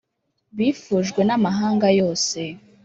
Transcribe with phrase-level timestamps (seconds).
[0.53, 2.39] Bwifujwe n'amahanga yose